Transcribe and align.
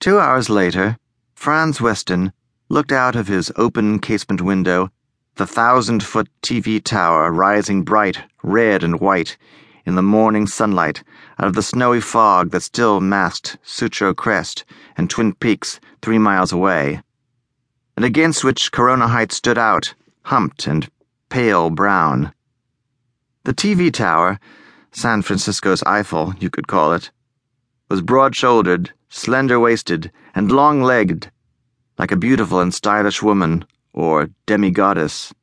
Two 0.00 0.18
hours 0.18 0.48
later, 0.48 0.96
Franz 1.34 1.78
Westen 1.78 2.32
looked 2.70 2.90
out 2.90 3.14
of 3.14 3.28
his 3.28 3.52
open 3.56 3.98
casement 3.98 4.40
window, 4.40 4.90
the 5.34 5.46
thousand 5.46 6.02
foot 6.02 6.26
TV 6.40 6.82
tower 6.82 7.30
rising 7.30 7.82
bright, 7.82 8.18
red 8.42 8.82
and 8.82 8.98
white, 8.98 9.36
in 9.84 9.96
the 9.96 10.02
morning 10.02 10.46
sunlight 10.46 11.02
out 11.38 11.48
of 11.48 11.54
the 11.54 11.62
snowy 11.62 12.00
fog 12.00 12.50
that 12.50 12.62
still 12.62 13.02
masked 13.02 13.58
Sutro 13.62 14.14
Crest 14.14 14.64
and 14.96 15.10
Twin 15.10 15.34
Peaks 15.34 15.80
three 16.00 16.18
miles 16.18 16.50
away, 16.50 17.02
and 17.94 18.02
against 18.02 18.42
which 18.42 18.72
Corona 18.72 19.06
Heights 19.06 19.36
stood 19.36 19.58
out, 19.58 19.94
humped 20.22 20.66
and 20.66 20.90
pale 21.28 21.68
brown. 21.68 22.32
The 23.44 23.52
TV 23.52 23.92
tower, 23.92 24.40
San 24.92 25.20
Francisco's 25.20 25.82
Eiffel, 25.82 26.32
you 26.40 26.48
could 26.48 26.68
call 26.68 26.94
it, 26.94 27.10
was 27.90 28.00
broad 28.00 28.34
shouldered, 28.34 28.94
slender 29.10 29.60
waisted, 29.60 30.10
and 30.34 30.50
long 30.50 30.82
legged, 30.82 31.30
like 31.98 32.12
a 32.12 32.16
beautiful 32.16 32.60
and 32.60 32.72
stylish 32.72 33.22
woman, 33.22 33.64
or 33.92 34.30
demi-goddess. 34.46 35.34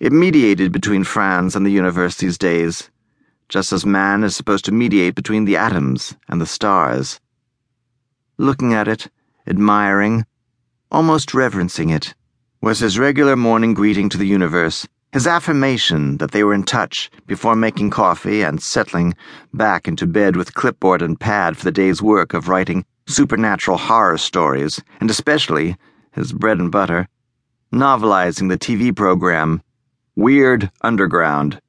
It 0.00 0.12
mediated 0.12 0.72
between 0.72 1.04
Franz 1.04 1.54
and 1.54 1.64
the 1.64 1.70
universe 1.70 2.16
these 2.16 2.38
days, 2.38 2.90
just 3.48 3.72
as 3.72 3.86
man 3.86 4.24
is 4.24 4.34
supposed 4.34 4.64
to 4.64 4.72
mediate 4.72 5.14
between 5.14 5.44
the 5.44 5.56
atoms 5.56 6.16
and 6.28 6.40
the 6.40 6.46
stars. 6.46 7.20
Looking 8.38 8.72
at 8.72 8.88
it, 8.88 9.08
admiring, 9.46 10.24
almost 10.90 11.34
reverencing 11.34 11.90
it, 11.90 12.14
was 12.62 12.78
his 12.80 12.98
regular 12.98 13.36
morning 13.36 13.74
greeting 13.74 14.08
to 14.08 14.18
the 14.18 14.26
universe 14.26 14.88
his 15.12 15.26
affirmation 15.26 16.16
that 16.16 16.30
they 16.30 16.42
were 16.42 16.54
in 16.54 16.62
touch 16.62 17.10
before 17.26 17.54
making 17.54 17.90
coffee 17.90 18.42
and 18.42 18.62
settling 18.62 19.14
back 19.52 19.86
into 19.86 20.06
bed 20.06 20.36
with 20.36 20.54
clipboard 20.54 21.02
and 21.02 21.20
pad 21.20 21.54
for 21.54 21.64
the 21.64 21.70
day's 21.72 22.00
work 22.00 22.32
of 22.32 22.48
writing 22.48 22.84
supernatural 23.06 23.76
horror 23.76 24.16
stories, 24.16 24.80
and 25.00 25.10
especially, 25.10 25.76
his 26.12 26.32
bread 26.32 26.58
and 26.58 26.72
butter, 26.72 27.06
novelizing 27.70 28.48
the 28.48 28.56
TV 28.56 28.94
program 28.94 29.62
Weird 30.16 30.70
Underground, 30.80 31.60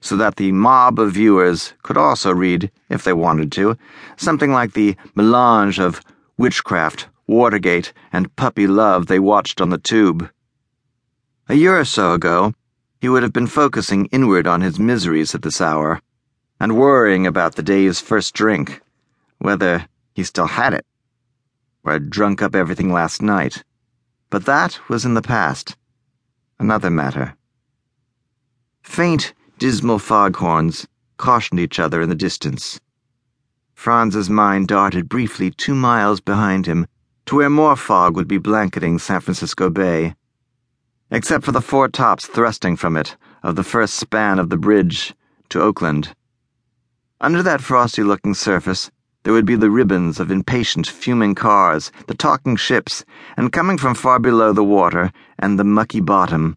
so 0.00 0.16
that 0.16 0.36
the 0.36 0.52
mob 0.52 1.00
of 1.00 1.12
viewers 1.12 1.74
could 1.82 1.96
also 1.96 2.32
read, 2.32 2.70
if 2.88 3.02
they 3.02 3.12
wanted 3.12 3.50
to, 3.52 3.76
something 4.16 4.52
like 4.52 4.74
the 4.74 4.96
melange 5.16 5.80
of 5.80 6.00
witchcraft, 6.36 7.08
Watergate, 7.26 7.92
and 8.12 8.34
puppy 8.36 8.68
love 8.68 9.06
they 9.06 9.18
watched 9.18 9.60
on 9.60 9.70
the 9.70 9.78
tube. 9.78 10.30
A 11.48 11.54
year 11.54 11.78
or 11.78 11.84
so 11.84 12.12
ago, 12.12 12.54
he 13.00 13.08
would 13.08 13.22
have 13.22 13.32
been 13.32 13.46
focusing 13.46 14.06
inward 14.06 14.46
on 14.46 14.60
his 14.60 14.78
miseries 14.78 15.34
at 15.34 15.42
this 15.42 15.60
hour, 15.60 16.00
and 16.60 16.76
worrying 16.76 17.26
about 17.26 17.54
the 17.54 17.62
day's 17.62 18.00
first 18.00 18.34
drink, 18.34 18.80
whether 19.38 19.86
he 20.14 20.24
still 20.24 20.48
had 20.48 20.74
it, 20.74 20.84
or 21.84 21.92
had 21.92 22.10
drunk 22.10 22.42
up 22.42 22.54
everything 22.54 22.92
last 22.92 23.22
night. 23.22 23.62
But 24.30 24.46
that 24.46 24.80
was 24.88 25.04
in 25.04 25.14
the 25.14 25.22
past. 25.22 25.76
Another 26.58 26.90
matter. 26.90 27.36
Faint, 28.82 29.32
dismal 29.58 29.98
foghorns 29.98 30.88
cautioned 31.18 31.60
each 31.60 31.78
other 31.78 32.00
in 32.00 32.08
the 32.08 32.14
distance. 32.14 32.80
Franz's 33.74 34.28
mind 34.28 34.66
darted 34.66 35.08
briefly 35.08 35.50
two 35.50 35.74
miles 35.74 36.20
behind 36.20 36.66
him 36.66 36.86
to 37.26 37.36
where 37.36 37.50
more 37.50 37.76
fog 37.76 38.16
would 38.16 38.26
be 38.26 38.38
blanketing 38.38 38.98
San 38.98 39.20
Francisco 39.20 39.70
Bay 39.70 40.16
except 41.10 41.44
for 41.44 41.52
the 41.52 41.60
four 41.60 41.88
tops 41.88 42.26
thrusting 42.26 42.76
from 42.76 42.96
it 42.96 43.16
of 43.42 43.56
the 43.56 43.64
first 43.64 43.94
span 43.94 44.38
of 44.38 44.50
the 44.50 44.56
bridge 44.56 45.14
to 45.48 45.60
Oakland. 45.60 46.14
Under 47.20 47.42
that 47.42 47.60
frosty 47.60 48.02
looking 48.02 48.34
surface, 48.34 48.90
there 49.24 49.32
would 49.32 49.46
be 49.46 49.56
the 49.56 49.70
ribbons 49.70 50.20
of 50.20 50.30
impatient, 50.30 50.86
fuming 50.86 51.34
cars, 51.34 51.90
the 52.06 52.14
talking 52.14 52.56
ships, 52.56 53.04
and 53.36 53.52
coming 53.52 53.76
from 53.76 53.94
far 53.94 54.18
below 54.18 54.52
the 54.52 54.64
water 54.64 55.12
and 55.38 55.58
the 55.58 55.64
mucky 55.64 56.00
bottom, 56.00 56.56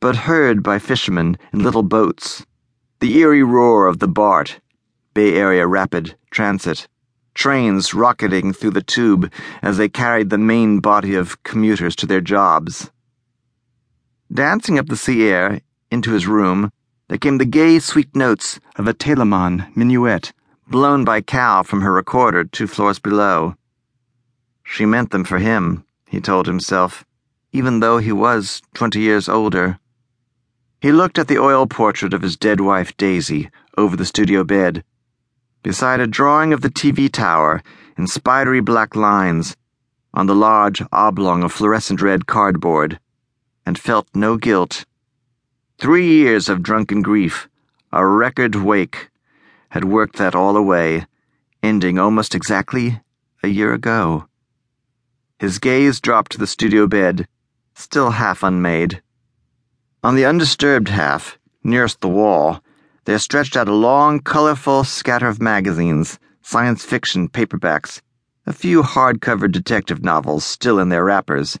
but 0.00 0.16
heard 0.16 0.62
by 0.62 0.78
fishermen 0.78 1.38
in 1.52 1.62
little 1.62 1.82
boats, 1.82 2.44
the 3.00 3.18
eerie 3.18 3.42
roar 3.42 3.86
of 3.86 3.98
the 3.98 4.08
BART, 4.08 4.60
Bay 5.14 5.34
Area 5.34 5.66
Rapid 5.66 6.16
Transit, 6.30 6.88
trains 7.34 7.94
rocketing 7.94 8.52
through 8.52 8.70
the 8.70 8.82
tube 8.82 9.30
as 9.62 9.76
they 9.76 9.88
carried 9.88 10.30
the 10.30 10.38
main 10.38 10.80
body 10.80 11.14
of 11.14 11.42
commuters 11.42 11.94
to 11.96 12.06
their 12.06 12.20
jobs. 12.20 12.90
Dancing 14.32 14.76
up 14.76 14.88
the 14.88 14.96
sea 14.96 15.28
air 15.28 15.60
into 15.88 16.10
his 16.10 16.26
room, 16.26 16.72
there 17.08 17.16
came 17.16 17.38
the 17.38 17.44
gay, 17.44 17.78
sweet 17.78 18.16
notes 18.16 18.58
of 18.74 18.88
a 18.88 18.92
Telemann 18.92 19.72
minuet, 19.76 20.32
blown 20.66 21.04
by 21.04 21.20
Cal 21.20 21.62
from 21.62 21.82
her 21.82 21.92
recorder 21.92 22.42
two 22.42 22.66
floors 22.66 22.98
below. 22.98 23.54
She 24.64 24.84
meant 24.84 25.12
them 25.12 25.22
for 25.22 25.38
him, 25.38 25.84
he 26.08 26.20
told 26.20 26.48
himself, 26.48 27.04
even 27.52 27.78
though 27.78 27.98
he 27.98 28.10
was 28.10 28.62
twenty 28.74 28.98
years 28.98 29.28
older. 29.28 29.78
He 30.80 30.90
looked 30.90 31.20
at 31.20 31.28
the 31.28 31.38
oil 31.38 31.68
portrait 31.68 32.12
of 32.12 32.22
his 32.22 32.36
dead 32.36 32.60
wife, 32.60 32.96
Daisy, 32.96 33.48
over 33.78 33.96
the 33.96 34.04
studio 34.04 34.42
bed, 34.42 34.82
beside 35.62 36.00
a 36.00 36.06
drawing 36.08 36.52
of 36.52 36.62
the 36.62 36.70
TV 36.70 37.10
tower 37.10 37.62
in 37.96 38.08
spidery 38.08 38.60
black 38.60 38.96
lines 38.96 39.56
on 40.12 40.26
the 40.26 40.34
large 40.34 40.82
oblong 40.90 41.44
of 41.44 41.52
fluorescent 41.52 42.02
red 42.02 42.26
cardboard 42.26 42.98
and 43.66 43.76
felt 43.76 44.08
no 44.14 44.36
guilt. 44.36 44.86
Three 45.78 46.06
years 46.06 46.48
of 46.48 46.62
drunken 46.62 47.02
grief, 47.02 47.48
a 47.92 48.06
record 48.06 48.54
wake, 48.54 49.10
had 49.70 49.84
worked 49.84 50.16
that 50.16 50.36
all 50.36 50.56
away, 50.56 51.06
ending 51.62 51.98
almost 51.98 52.34
exactly 52.34 53.02
a 53.42 53.48
year 53.48 53.74
ago. 53.74 54.28
His 55.38 55.58
gaze 55.58 56.00
dropped 56.00 56.32
to 56.32 56.38
the 56.38 56.46
studio 56.46 56.86
bed, 56.86 57.28
still 57.74 58.10
half 58.12 58.42
unmade. 58.42 59.02
On 60.02 60.14
the 60.14 60.24
undisturbed 60.24 60.88
half, 60.88 61.38
nearest 61.62 62.00
the 62.00 62.08
wall, 62.08 62.62
there 63.04 63.18
stretched 63.18 63.56
out 63.56 63.68
a 63.68 63.74
long, 63.74 64.20
colorful 64.20 64.84
scatter 64.84 65.28
of 65.28 65.42
magazines, 65.42 66.18
science 66.40 66.84
fiction 66.84 67.28
paperbacks, 67.28 68.00
a 68.46 68.52
few 68.52 68.82
hard-covered 68.82 69.52
detective 69.52 70.02
novels 70.02 70.44
still 70.44 70.78
in 70.78 70.88
their 70.88 71.04
wrappers 71.04 71.58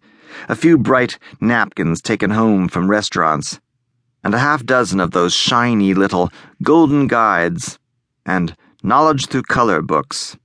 a 0.48 0.56
few 0.56 0.78
bright 0.78 1.18
napkins 1.40 2.00
taken 2.00 2.30
home 2.30 2.68
from 2.68 2.90
restaurants, 2.90 3.60
and 4.24 4.34
a 4.34 4.38
half 4.38 4.64
dozen 4.64 5.00
of 5.00 5.12
those 5.12 5.34
shiny 5.34 5.94
little 5.94 6.30
golden 6.62 7.06
guides 7.06 7.78
and 8.24 8.56
knowledge 8.82 9.26
through 9.26 9.42
color 9.42 9.82
books. 9.82 10.36